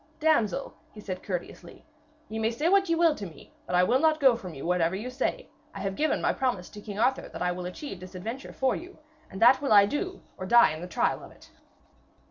[0.19, 1.85] 'Damsel,' said he courteously,
[2.27, 4.65] 'ye may say what ye will to me, but I will not go from you
[4.65, 5.51] whatever you say.
[5.75, 8.75] I have given my promise to King Arthur that I will achieve this adventure for
[8.75, 8.97] you,
[9.29, 11.51] and that will I do or die in the trial of it.'